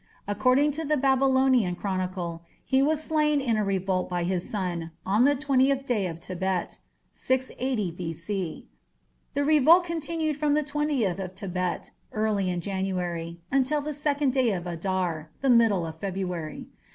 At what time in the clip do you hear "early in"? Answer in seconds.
12.13-12.61